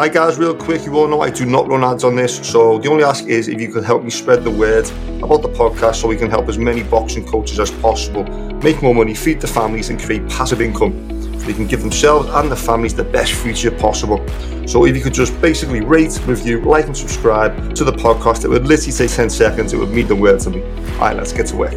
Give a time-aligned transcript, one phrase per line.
[0.00, 2.78] Hi guys, real quick, you all know I do not run ads on this, so
[2.78, 4.88] the only ask is if you could help me spread the word
[5.20, 8.22] about the podcast so we can help as many boxing coaches as possible
[8.62, 10.92] make more money, feed the families, and create passive income
[11.40, 14.24] so they can give themselves and their families the best future possible.
[14.68, 18.48] So if you could just basically rate, review, like, and subscribe to the podcast, it
[18.50, 20.62] would literally take 10 seconds, it would mean the world to me.
[20.92, 21.74] Alright, let's get to work.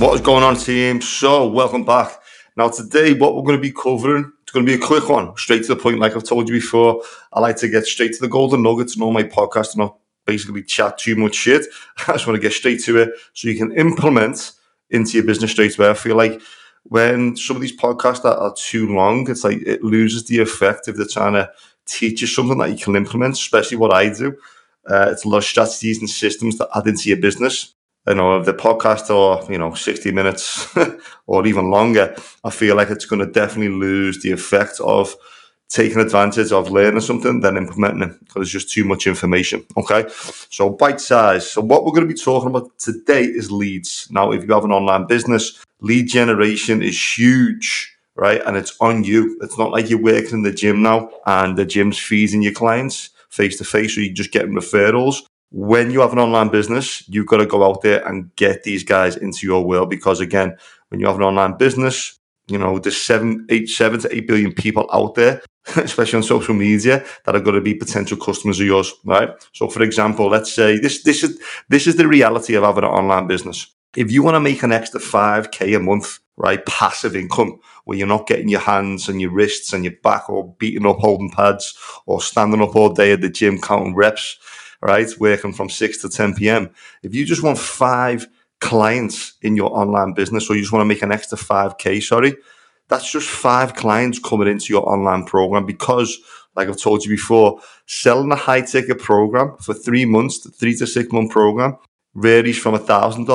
[0.00, 1.02] What is going on, team?
[1.02, 2.22] So, welcome back.
[2.56, 5.36] Now, today, what we're going to be covering, it's going to be a quick one,
[5.36, 5.98] straight to the point.
[5.98, 9.02] Like I've told you before, I like to get straight to the golden nuggets and
[9.02, 11.66] all my podcasts and not basically chat too much shit.
[12.08, 14.52] I just want to get straight to it so you can implement
[14.90, 15.90] into your business straight away.
[15.90, 16.40] I feel like
[16.84, 20.88] when some of these podcasts are, are too long, it's like it loses the effect
[20.88, 21.50] if they're trying to
[21.86, 24.36] teach you something that you can implement, especially what I do.
[24.88, 27.74] Uh, it's a lot of strategies and systems that add into your business
[28.06, 30.74] you know, if the podcast or, you know, 60 minutes
[31.26, 32.14] or even longer,
[32.44, 35.14] I feel like it's going to definitely lose the effect of
[35.68, 39.64] taking advantage of learning something than implementing it because it's just too much information.
[39.76, 40.06] Okay.
[40.50, 41.48] So bite size.
[41.50, 44.08] So what we're going to be talking about today is leads.
[44.10, 47.96] Now, if you have an online business, lead generation is huge.
[48.16, 48.42] Right.
[48.44, 49.38] And it's on you.
[49.40, 53.10] It's not like you're working in the gym now and the gym's feeding your clients
[53.30, 57.26] face to face, or you're just getting referrals when you have an online business, you've
[57.26, 60.56] got to go out there and get these guys into your world because again,
[60.88, 64.52] when you have an online business, you know, there's seven, eight, seven to eight billion
[64.52, 65.42] people out there,
[65.76, 69.30] especially on social media, that are going to be potential customers of yours, right?
[69.52, 72.90] So, for example, let's say this, this is this is the reality of having an
[72.90, 73.66] online business.
[73.96, 77.98] If you want to make an extra five k a month, right, passive income, where
[77.98, 81.30] you're not getting your hands and your wrists and your back all beating up holding
[81.30, 81.76] pads
[82.06, 84.38] or standing up all day at the gym counting reps,
[84.82, 85.08] right?
[85.18, 86.70] Working from 6 to 10 p.m.
[87.02, 88.26] If you just want five
[88.60, 92.36] clients in your online business or you just want to make an extra 5K, sorry,
[92.88, 96.18] that's just five clients coming into your online program because,
[96.56, 100.86] like I've told you before, selling a high ticket program for three months, three to
[100.86, 101.76] six month program
[102.16, 103.26] varies from $1,000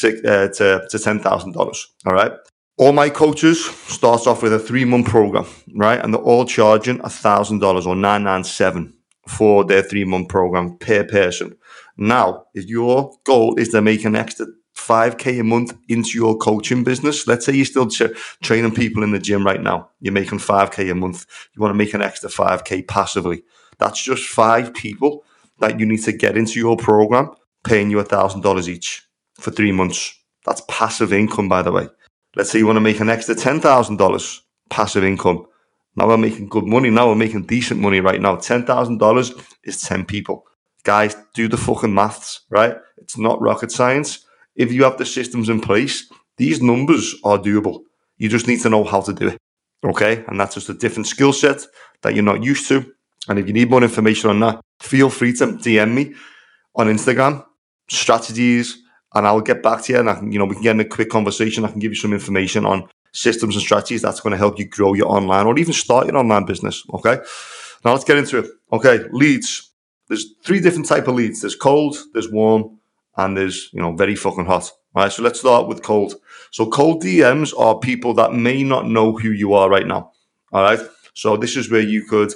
[0.00, 1.86] to, uh, to, to $10,000.
[2.06, 2.32] All right.
[2.78, 5.44] All my coaches starts off with a three month program,
[5.74, 6.02] right?
[6.02, 8.94] And they're all charging $1,000 or 997
[9.26, 11.56] for their three month program per person.
[11.96, 14.46] Now, if your goal is to make an extra
[14.76, 17.88] 5k a month into your coaching business, let's say you're still
[18.42, 21.78] training people in the gym right now, you're making 5k a month, you want to
[21.78, 23.42] make an extra 5k passively.
[23.78, 25.24] That's just five people
[25.60, 27.30] that you need to get into your program,
[27.64, 29.06] paying you $1,000 each
[29.38, 30.18] for three months.
[30.44, 31.88] That's passive income, by the way.
[32.34, 34.40] Let's say you want to make an extra $10,000
[34.70, 35.46] passive income.
[35.96, 36.90] Now we're making good money.
[36.90, 38.36] Now we're making decent money right now.
[38.36, 40.44] $10,000 is 10 people.
[40.84, 42.76] Guys, do the fucking maths, right?
[42.98, 44.24] It's not rocket science.
[44.56, 47.82] If you have the systems in place, these numbers are doable.
[48.16, 49.38] You just need to know how to do it.
[49.84, 50.24] Okay.
[50.28, 51.60] And that's just a different skill set
[52.02, 52.92] that you're not used to.
[53.28, 56.14] And if you need more information on that, feel free to DM me
[56.74, 57.44] on Instagram,
[57.88, 58.78] strategies,
[59.14, 59.98] and I'll get back to you.
[60.00, 61.64] And I can, you know, we can get in a quick conversation.
[61.64, 64.66] I can give you some information on systems and strategies that's going to help you
[64.66, 66.84] grow your online or even start your online business.
[66.94, 67.18] Okay.
[67.84, 68.50] Now let's get into it.
[68.72, 69.00] Okay.
[69.10, 69.70] Leads.
[70.08, 71.40] There's three different type of leads.
[71.40, 72.78] There's cold, there's warm,
[73.16, 74.70] and there's, you know, very fucking hot.
[74.94, 75.12] All right.
[75.12, 76.14] So let's start with cold.
[76.50, 80.12] So cold DMs are people that may not know who you are right now.
[80.52, 80.80] All right.
[81.14, 82.32] So this is where you could,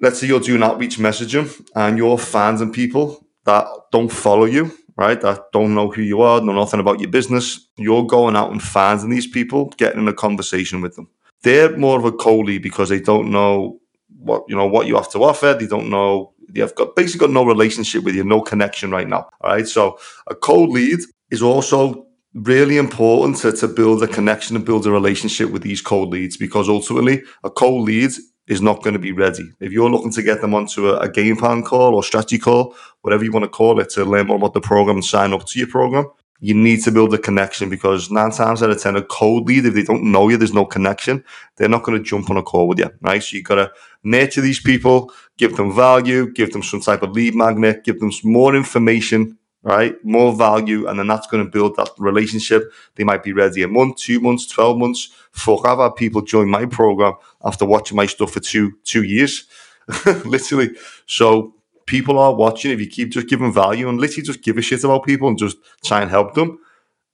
[0.00, 4.72] let's say you're doing outreach messaging and your fans and people that don't follow you
[4.96, 5.20] right?
[5.20, 7.68] That don't know who you are, know nothing about your business.
[7.76, 11.08] You're going out and finding these people, getting in a conversation with them.
[11.42, 13.80] They're more of a lead because they don't know
[14.18, 15.54] what you know what you have to offer.
[15.54, 19.28] They don't know they've got basically got no relationship with you, no connection right now.
[19.40, 19.68] All right.
[19.68, 21.00] So a cold lead
[21.30, 25.80] is also really important to, to build a connection and build a relationship with these
[25.80, 28.10] cold leads because ultimately a cold lead
[28.46, 29.50] is not going to be ready.
[29.60, 32.74] If you're looking to get them onto a, a, game plan call or strategy call,
[33.02, 35.46] whatever you want to call it, to learn more about the program and sign up
[35.46, 36.06] to your program,
[36.40, 39.64] you need to build a connection because nine times out of ten, a cold lead,
[39.64, 41.24] if they don't know you, there's no connection,
[41.56, 43.22] they're not going to jump on a call with you, right?
[43.22, 47.12] So you've got to nurture these people, give them value, give them some type of
[47.12, 49.96] lead magnet, give them some more information right?
[50.04, 52.70] More value, and then that's going to build that relationship.
[52.94, 55.08] They might be ready a month, two months, 12 months.
[55.32, 57.14] Fuck, I've had people join my program
[57.44, 59.46] after watching my stuff for two, two years,
[60.24, 60.76] literally.
[61.06, 61.54] So
[61.86, 62.70] people are watching.
[62.70, 65.38] If you keep just giving value and literally just give a shit about people and
[65.38, 66.58] just try and help them,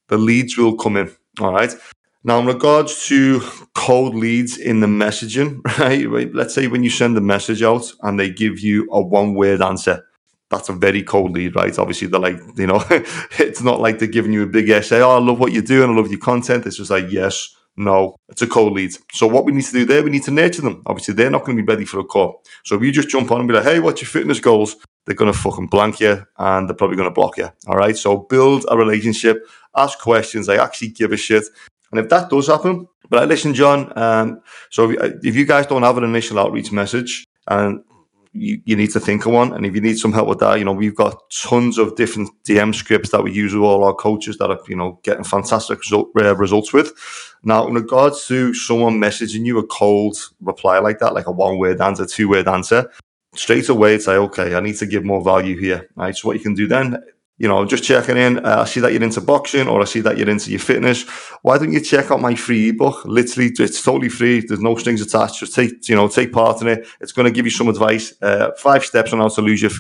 [0.09, 1.11] the leads will come in.
[1.41, 1.73] All right.
[2.23, 3.41] Now, in regards to
[3.75, 6.35] cold leads in the messaging, right?
[6.35, 9.63] Let's say when you send a message out and they give you a one word
[9.63, 10.05] answer
[10.51, 11.79] that's a very cold lead, right?
[11.79, 12.83] Obviously, they're like, you know,
[13.39, 15.01] it's not like they're giving you a big essay.
[15.01, 15.91] Oh, I love what you're doing.
[15.91, 16.67] I love your content.
[16.67, 18.93] It's just like, yes, No, it's a cold lead.
[19.13, 20.83] So what we need to do there, we need to nurture them.
[20.87, 22.43] Obviously, they're not going to be ready for a call.
[22.65, 24.77] So if you just jump on and be like, hey, what's your fitness goals?
[25.07, 27.49] They're going to fucking blank you and they're probably going to block you.
[27.69, 27.97] All right.
[27.97, 29.47] So build a relationship,
[29.77, 30.47] ask questions.
[30.47, 31.45] They actually give a shit.
[31.91, 35.67] And if that does happen, but I listen, John, um, so if, if you guys
[35.67, 37.83] don't have an initial outreach message and
[38.33, 39.53] you, you need to think of one.
[39.53, 42.31] And if you need some help with that, you know, we've got tons of different
[42.45, 45.81] DM scripts that we use with all our coaches that are, you know, getting fantastic
[45.81, 46.93] result, uh, results with.
[47.43, 51.59] Now, in regards to someone messaging you a cold reply like that, like a one
[51.59, 52.91] word answer, two word answer,
[53.35, 55.89] straight away it's like, okay, I need to give more value here.
[55.97, 56.15] Right.
[56.17, 57.03] So what you can do then
[57.41, 58.45] you know, just checking in.
[58.45, 61.09] Uh, I see that you're into boxing or I see that you're into your fitness.
[61.41, 63.03] Why don't you check out my free ebook?
[63.07, 64.41] Literally, it's totally free.
[64.47, 65.41] There's no strings attached.
[65.41, 66.87] Just take, you know, take part in it.
[67.01, 68.13] It's going to give you some advice.
[68.21, 69.71] Uh, five steps on how to lose your,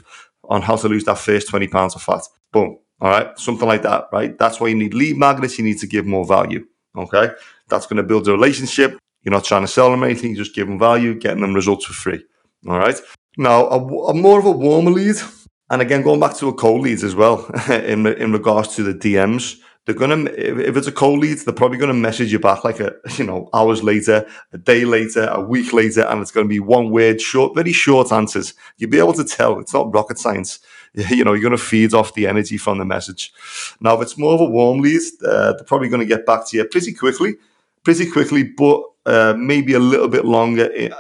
[0.45, 2.23] on how to lose that first 20 pounds of fat.
[2.51, 2.79] Boom.
[3.03, 3.39] All right.
[3.39, 4.39] Something like that, right?
[4.39, 5.59] That's why you need lead magnets.
[5.59, 6.65] You need to give more value.
[6.97, 7.29] Okay.
[7.69, 8.99] That's going to build a relationship.
[9.23, 10.31] You're not trying to sell them anything.
[10.31, 12.25] You're just giving value, getting them results for free.
[12.67, 12.99] All right.
[13.37, 15.17] Now, a more of a warmer lead
[15.71, 18.95] and again, going back to a cold leads as well, in in regards to the
[18.95, 19.57] DMs,
[19.87, 22.95] they're gonna if it's a cold lead, they're probably gonna message you back like a
[23.17, 26.91] you know hours later, a day later, a week later, and it's gonna be one
[26.91, 28.55] word, short, very short answers.
[28.79, 30.59] You'll be able to tell it's not rocket science.
[30.93, 33.33] You know, you're gonna feed off the energy from the message.
[33.81, 36.57] Now, if it's more of a warm lead, uh, they're probably gonna get back to
[36.57, 37.37] you pretty quickly,
[37.85, 40.69] pretty quickly, but uh, maybe a little bit longer.
[40.75, 40.91] Eh,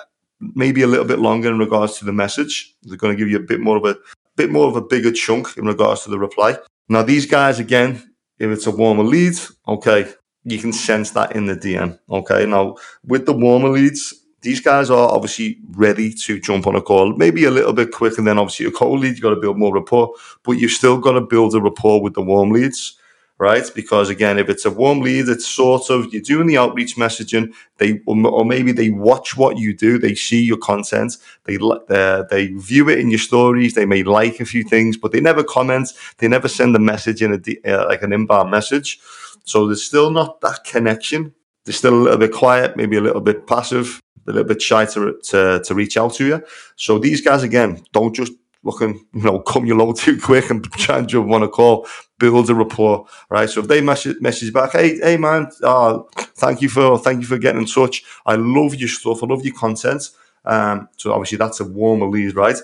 [0.54, 2.74] maybe a little bit longer in regards to the message.
[2.82, 3.96] They're going to give you a bit more of a
[4.40, 6.56] bit more of a bigger chunk in regards to the reply.
[6.88, 9.34] Now, these guys, again, if it's a warmer lead,
[9.68, 10.10] okay,
[10.44, 11.98] you can sense that in the DM.
[12.08, 12.46] Okay.
[12.46, 17.14] Now, with the warmer leads, these guys are obviously ready to jump on a call,
[17.16, 19.10] maybe a little bit quicker than obviously a cold lead.
[19.10, 22.14] You've got to build more rapport, but you've still got to build a rapport with
[22.14, 22.96] the warm leads
[23.40, 23.70] right?
[23.74, 27.54] Because again, if it's a warm lead, it's sort of you're doing the outreach messaging.
[27.78, 31.56] They or maybe they watch what you do, they see your content, they
[31.88, 35.20] they they view it in your stories, they may like a few things, but they
[35.20, 37.40] never comment, they never send a message in a
[37.72, 39.00] uh, like an inbound message.
[39.44, 41.34] So there's still not that connection.
[41.64, 44.84] They're still a little bit quiet, maybe a little bit passive, a little bit shy
[44.84, 46.44] to to, to reach out to you.
[46.76, 48.32] So these guys again don't just
[48.62, 51.86] looking, you know, come your load too quick and try and jump on a call,
[52.18, 53.48] build a rapport, right?
[53.48, 56.00] So if they message, message back, hey, hey man, uh,
[56.36, 58.04] thank you for thank you for getting in touch.
[58.26, 60.10] I love your stuff, I love your content.
[60.44, 62.56] Um, so obviously that's a warmer lead, right?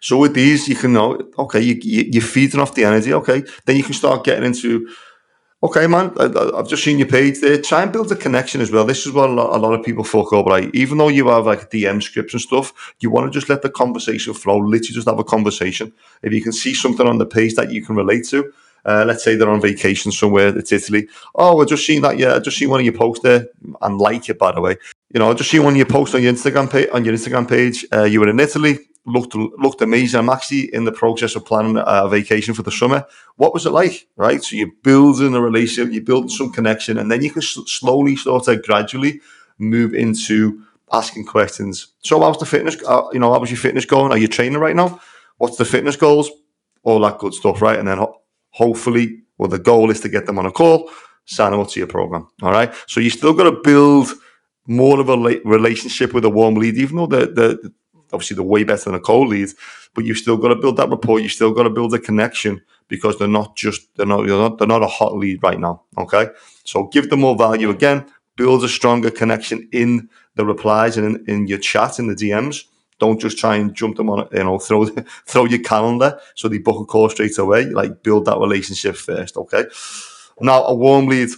[0.00, 3.44] So with these, you can know, okay, you, you, you're feeding off the energy, okay,
[3.66, 4.88] then you can start getting into
[5.62, 6.12] Okay, man.
[6.18, 7.60] I, have just seen your page there.
[7.60, 8.84] Try and build a connection as well.
[8.84, 10.44] This is what a lot, a lot of people fuck up.
[10.44, 13.62] Right, even though you have like DM scripts and stuff, you want to just let
[13.62, 14.58] the conversation flow.
[14.58, 15.94] Literally, just have a conversation.
[16.22, 18.52] If you can see something on the page that you can relate to,
[18.84, 21.08] uh, let's say they're on vacation somewhere, it's Italy.
[21.34, 22.18] Oh, I've just seen that.
[22.18, 23.48] Yeah, I just seen one of your posts there,
[23.80, 24.76] and like it by the way.
[25.14, 26.88] You know, I just seen one of your posts on your Instagram page.
[26.92, 30.20] On your Instagram page, uh, you were in Italy looked looked amazing.
[30.20, 33.06] I'm actually in the process of planning a vacation for the summer.
[33.36, 34.08] What was it like?
[34.16, 38.16] Right, so you're building a relationship, you're building some connection, and then you can slowly,
[38.16, 39.20] sort of, gradually
[39.58, 40.62] move into
[40.92, 41.88] asking questions.
[42.02, 42.76] So, how's the fitness?
[42.86, 44.12] Uh, you know, how was your fitness going?
[44.12, 45.00] Are you training right now?
[45.38, 46.30] What's the fitness goals?
[46.82, 47.78] All that good stuff, right?
[47.78, 48.20] And then ho-
[48.50, 50.90] hopefully, well, the goal is to get them on a call,
[51.24, 52.28] sign them up to your program.
[52.42, 52.72] All right.
[52.86, 54.08] So you still got to build
[54.66, 57.72] more of a relationship with a warm lead, even though the, the
[58.16, 59.50] obviously they're way better than a cold lead,
[59.94, 61.20] but you've still got to build that rapport.
[61.20, 64.58] You still got to build a connection because they're not just they're not they're not,
[64.58, 65.82] they're not a hot lead right now.
[65.98, 66.28] Okay,
[66.64, 68.06] so give them more value again.
[68.36, 72.64] Build a stronger connection in the replies and in, in your chat in the DMs.
[72.98, 74.86] Don't just try and jump them on, you know, throw
[75.26, 77.66] throw your calendar so they book a call straight away.
[77.66, 79.36] Like build that relationship first.
[79.36, 79.64] Okay.
[80.40, 81.30] Now a warm lead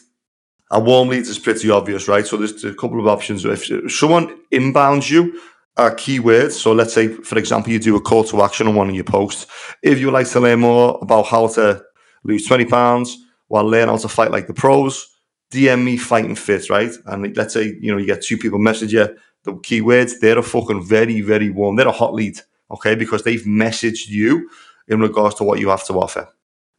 [0.71, 2.27] a warm lead is pretty obvious, right?
[2.27, 3.45] So there's a couple of options.
[3.45, 5.41] If someone inbounds you
[5.79, 6.53] are keywords.
[6.53, 9.05] So let's say, for example, you do a call to action on one of your
[9.05, 9.47] posts.
[9.83, 11.83] If you would like to learn more about how to
[12.25, 13.17] lose 20 pounds
[13.47, 15.09] while learn how to fight like the pros,
[15.53, 16.93] DM me fighting fit, right?
[17.07, 20.43] And let's say, you know, you get two people message you, the keywords, they're a
[20.43, 21.77] fucking very, very warm.
[21.77, 22.39] They're a hot lead,
[22.71, 22.95] okay?
[22.95, 24.51] Because they've messaged you
[24.89, 26.29] in regards to what you have to offer.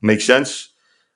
[0.01, 0.69] Make sense?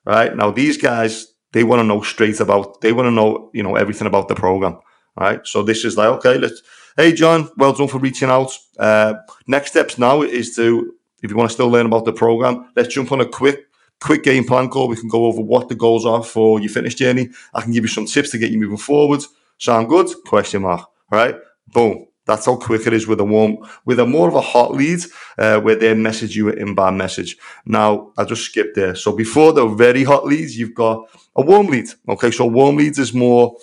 [0.05, 0.35] Right?
[0.35, 3.75] Now, these guys, they want to know straight about, they want to know, you know,
[3.75, 4.79] everything about the program,
[5.19, 5.45] right?
[5.45, 6.61] So this is like, okay, let's,
[6.95, 8.51] Hey, John, well done for reaching out.
[8.77, 9.15] Uh,
[9.47, 12.93] next steps now is to, if you want to still learn about the program, let's
[12.93, 13.65] jump on a quick
[13.99, 14.87] quick game plan call.
[14.87, 17.29] We can go over what the goals are for your fitness journey.
[17.53, 19.21] I can give you some tips to get you moving forward.
[19.57, 20.07] Sound good?
[20.25, 20.81] Question mark.
[21.11, 21.35] All right.
[21.69, 22.07] Boom.
[22.25, 24.99] That's how quick it is with a warm, with a more of a hot lead,
[25.37, 27.37] uh, where they message you an inbound message.
[27.65, 28.93] Now, I just skipped there.
[28.95, 31.87] So before the very hot leads, you've got a warm lead.
[32.09, 32.31] Okay.
[32.31, 33.55] So warm leads is more,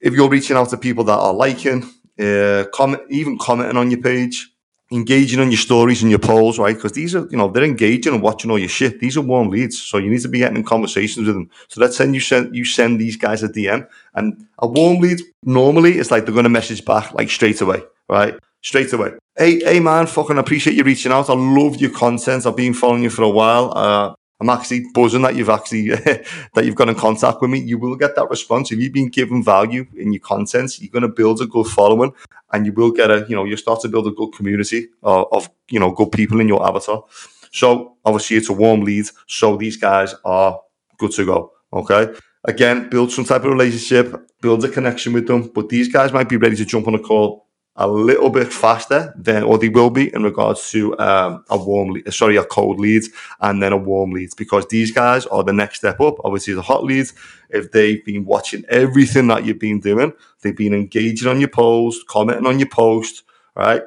[0.00, 4.00] if you're reaching out to people that are liking, uh, comment, even commenting on your
[4.00, 4.50] page,
[4.92, 6.74] engaging on your stories and your polls, right?
[6.74, 9.00] Because these are, you know, they're engaging and watching all your shit.
[9.00, 11.50] These are warm leads, so you need to be getting in conversations with them.
[11.68, 15.20] So let's send you send you send these guys a DM, and a warm lead
[15.42, 18.38] normally it's like they're going to message back like straight away, right?
[18.62, 19.12] Straight away.
[19.36, 21.28] Hey, hey, man, fucking appreciate you reaching out.
[21.28, 22.46] I love your content.
[22.46, 23.72] I've been following you for a while.
[23.76, 25.88] Uh, I'm actually buzzing that you've actually
[26.54, 27.60] that you've got in contact with me.
[27.60, 30.78] You will get that response if you've been given value in your content.
[30.78, 32.12] You're going to build a good following,
[32.52, 35.26] and you will get a you know you start to build a good community of,
[35.32, 37.04] of you know good people in your avatar.
[37.52, 39.06] So obviously it's a warm lead.
[39.26, 40.60] So these guys are
[40.98, 41.52] good to go.
[41.72, 42.14] Okay.
[42.44, 45.50] Again, build some type of relationship, build a connection with them.
[45.52, 47.45] But these guys might be ready to jump on a call
[47.78, 52.02] a little bit faster than, or they will be in regards to um, a warm,
[52.10, 53.02] sorry, a cold lead
[53.40, 56.16] and then a warm lead because these guys are the next step up.
[56.24, 57.12] Obviously, the hot leads,
[57.50, 62.06] if they've been watching everything that you've been doing, they've been engaging on your post,
[62.06, 63.82] commenting on your post, right?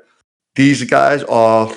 [0.55, 1.71] These guys are,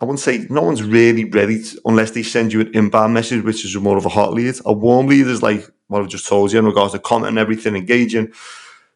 [0.00, 3.44] I wouldn't say no one's really ready to, unless they send you an inbound message,
[3.44, 4.54] which is more of a hot lead.
[4.66, 7.74] A warm lead is like what I've just told you in regards to commenting everything,
[7.74, 8.32] engaging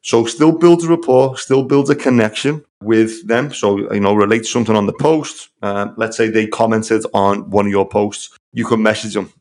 [0.04, 3.54] so still builds a rapport, still builds a connection with them.
[3.54, 5.48] So, you know, relate something on the post.
[5.62, 8.36] Uh, let's say they commented on one of your posts.
[8.52, 9.32] You can message them.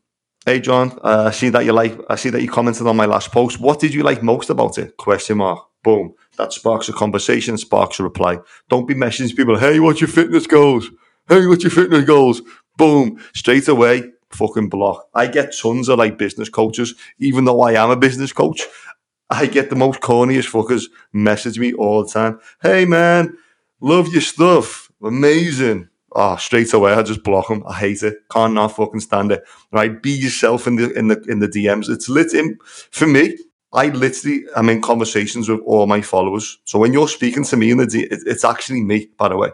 [0.46, 3.04] Hey, John, uh, I see that you like, I see that you commented on my
[3.04, 3.60] last post.
[3.60, 4.96] What did you like most about it?
[4.96, 5.66] Question mark.
[5.82, 6.14] Boom.
[6.38, 8.38] That sparks a conversation, sparks a reply.
[8.70, 10.88] Don't be messaging people, hey, what's your fitness goals?
[11.28, 12.40] Hey, what's your fitness goals?
[12.78, 13.22] Boom.
[13.34, 15.08] Straight away, fucking block.
[15.14, 18.62] I get tons of like business coaches, even though I am a business coach.
[19.30, 22.40] I get the most corniest fuckers message me all the time.
[22.62, 23.36] Hey man,
[23.80, 24.90] love your stuff.
[25.02, 25.88] Amazing.
[26.16, 27.64] Oh, straight away, I just block them.
[27.66, 28.18] I hate it.
[28.30, 29.42] Can't not fucking stand it.
[29.72, 30.00] Right?
[30.00, 31.88] Be yourself in the in the in the DMs.
[31.88, 33.36] It's lit in for me.
[33.72, 36.58] I literally am in conversations with all my followers.
[36.64, 39.50] So when you're speaking to me in the D, it's actually me, by the way.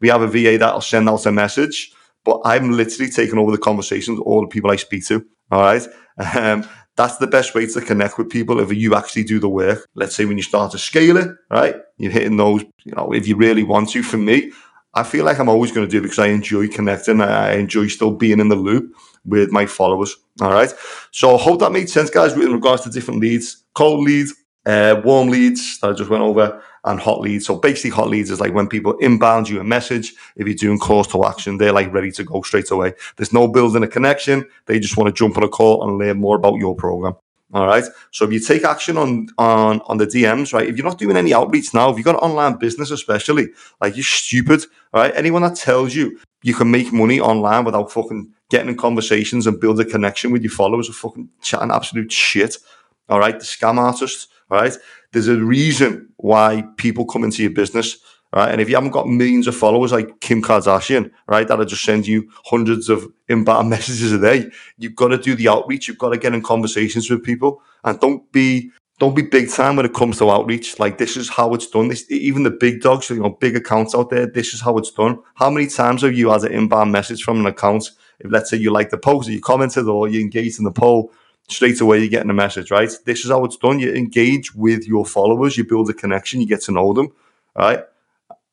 [0.00, 1.92] We have a VA that'll send out a message,
[2.24, 5.26] but I'm literally taking over the conversations all the people I speak to.
[5.50, 5.86] All right.
[6.36, 6.64] Um,
[6.96, 9.86] that's the best way to connect with people if you actually do the work.
[9.94, 11.76] Let's say when you start to scale it, right?
[11.98, 14.02] You're hitting those, you know, if you really want to.
[14.02, 14.52] For me,
[14.94, 17.20] I feel like I'm always going to do it because I enjoy connecting.
[17.20, 20.16] I enjoy still being in the loop with my followers.
[20.40, 20.72] All right.
[21.10, 24.32] So I hope that made sense, guys, with regards to different leads, cold leads,
[24.66, 27.46] uh, warm leads that I just went over and hot leads.
[27.46, 30.14] So basically, hot leads is like when people inbound you a message.
[30.36, 32.94] If you're doing calls to action, they're like ready to go straight away.
[33.16, 34.46] There's no building a connection.
[34.66, 37.14] They just want to jump on a call and learn more about your program.
[37.52, 37.84] All right.
[38.10, 40.68] So if you take action on on on the DMs, right?
[40.68, 43.48] If you're not doing any outreach now, if you've got an online business, especially,
[43.80, 45.14] like you're stupid, all right?
[45.14, 49.60] Anyone that tells you you can make money online without fucking getting in conversations and
[49.60, 52.56] build a connection with your followers are fucking chatting absolute shit.
[53.08, 53.38] All right.
[53.38, 54.72] The scam artists, right.
[55.12, 57.96] There's a reason why people come into your business,
[58.34, 58.50] right?
[58.50, 62.06] And if you haven't got millions of followers like Kim Kardashian, right, that'll just send
[62.06, 65.88] you hundreds of inbound messages a day, you've got to do the outreach.
[65.88, 68.70] You've got to get in conversations with people, and don't be
[69.00, 70.78] don't be big time when it comes to outreach.
[70.78, 71.88] Like this is how it's done.
[71.88, 74.26] This even the big dogs, you know, big accounts out there.
[74.26, 75.18] This is how it's done.
[75.34, 77.90] How many times have you had an inbound message from an account?
[78.20, 80.70] If let's say you like the post, or you commented, or you engaged in the
[80.70, 81.12] poll,
[81.48, 82.90] straight away you're getting a message, right?
[83.04, 83.78] This is how it's done.
[83.78, 87.12] You engage with your followers, you build a connection, you get to know them,
[87.56, 87.84] right?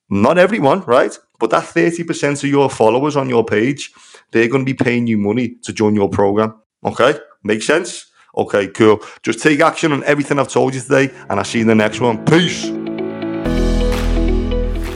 [0.09, 1.17] Not everyone, right?
[1.39, 3.91] But that 30% of your followers on your page,
[4.31, 6.55] they're going to be paying you money to join your program.
[6.83, 7.15] Okay?
[7.43, 8.11] Make sense?
[8.37, 9.01] Okay, cool.
[9.23, 11.75] Just take action on everything I've told you today, and I'll see you in the
[11.75, 12.23] next one.
[12.25, 12.69] Peace.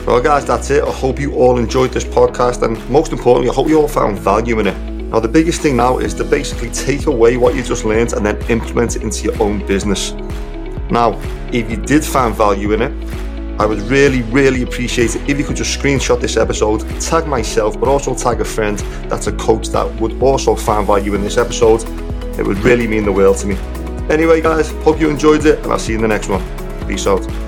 [0.06, 0.84] Well, guys, that's it.
[0.84, 4.18] I hope you all enjoyed this podcast, and most importantly, I hope you all found
[4.18, 4.95] value in it.
[5.10, 8.26] Now, the biggest thing now is to basically take away what you just learned and
[8.26, 10.12] then implement it into your own business.
[10.90, 11.18] Now,
[11.52, 12.92] if you did find value in it,
[13.58, 17.80] I would really, really appreciate it if you could just screenshot this episode, tag myself,
[17.80, 21.38] but also tag a friend that's a coach that would also find value in this
[21.38, 21.82] episode.
[22.38, 23.56] It would really mean the world to me.
[24.10, 26.44] Anyway, guys, hope you enjoyed it, and I'll see you in the next one.
[26.86, 27.45] Peace out.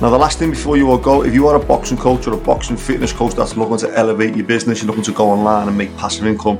[0.00, 2.32] Now, the last thing before you all go, if you are a boxing coach or
[2.32, 5.68] a boxing fitness coach that's looking to elevate your business, you're looking to go online
[5.68, 6.56] and make passive income,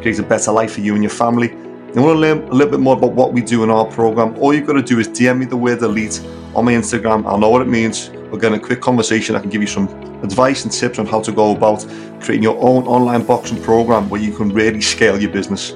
[0.00, 2.70] create a better life for you and your family, you want to learn a little
[2.70, 5.08] bit more about what we do in our program, all you've got to do is
[5.08, 6.24] DM me the word elite
[6.54, 7.26] on my Instagram.
[7.26, 8.10] I'll know what it means.
[8.10, 9.34] We'll get a quick conversation.
[9.34, 9.88] I can give you some
[10.22, 11.84] advice and tips on how to go about
[12.20, 15.68] creating your own online boxing program where you can really scale your business.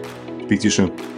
[0.45, 1.18] Speak to you soon.